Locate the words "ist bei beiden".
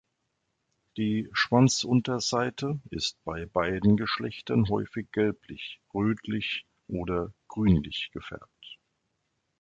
2.89-3.97